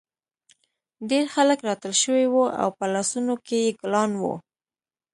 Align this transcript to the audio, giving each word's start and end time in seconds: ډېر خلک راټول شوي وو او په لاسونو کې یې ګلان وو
ډېر 1.09 1.25
خلک 1.35 1.59
راټول 1.67 1.93
شوي 2.03 2.25
وو 2.29 2.45
او 2.61 2.69
په 2.77 2.85
لاسونو 2.93 3.33
کې 3.45 3.57
یې 3.65 3.71
ګلان 3.81 4.11
وو 4.21 4.35